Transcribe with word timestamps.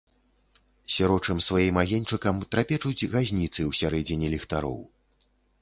Сірочым 0.93 1.37
сваім 1.49 1.77
агеньчыкам 1.83 2.41
трапечуць 2.55 3.09
газніцы 3.13 3.61
ў 3.69 3.71
сярэдзіне 3.81 4.35
ліхтароў. 4.37 4.79